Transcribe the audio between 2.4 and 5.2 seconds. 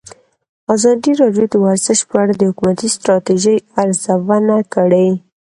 حکومتي ستراتیژۍ ارزونه کړې.